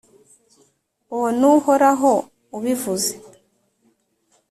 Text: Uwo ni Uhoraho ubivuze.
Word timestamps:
Uwo 1.13 1.29
ni 1.39 1.45
Uhoraho 1.53 2.11
ubivuze. 2.57 3.13